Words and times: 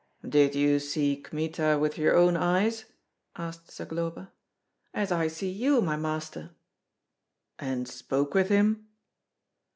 "Did 0.27 0.55
you 0.55 0.79
see 0.79 1.15
Kmita 1.15 1.77
with 1.79 1.95
your 1.99 2.15
own 2.17 2.35
eyes?" 2.35 2.85
asked 3.35 3.69
Zagloba. 3.71 4.31
"As 4.95 5.11
I 5.11 5.27
see 5.27 5.51
you, 5.51 5.79
my 5.79 5.95
master!" 5.95 6.55
"And 7.59 7.87
spoke 7.87 8.33
with 8.33 8.49
him?" 8.49 8.87